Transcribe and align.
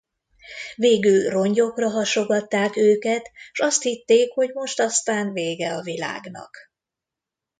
Végül 0.75 1.29
rongyokra 1.29 1.89
hasogatták 1.89 2.75
őket, 2.75 3.31
s 3.51 3.59
azt 3.59 3.81
hitték, 3.81 4.33
hogy 4.33 4.49
most 4.53 4.79
aztán 4.79 5.33
vége 5.33 5.73
a 5.75 5.81
világnak. 5.81 6.57